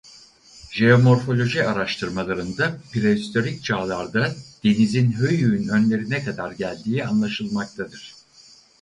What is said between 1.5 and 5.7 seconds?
araştırmalarında prehistorik çağlarda denizin Höyük'ün